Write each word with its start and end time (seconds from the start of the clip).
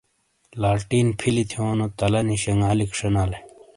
لالٹین 0.61 1.07
فِیلی 1.19 1.45
تھیونو 1.51 1.85
تَلا 1.97 2.21
نی 2.27 2.35
شنگالِیک 2.43 2.91
شینالے۔ 2.99 3.39